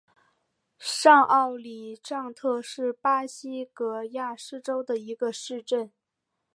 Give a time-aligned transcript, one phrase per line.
[0.79, 5.93] 上奥里藏特是巴西戈亚斯州的一个市镇。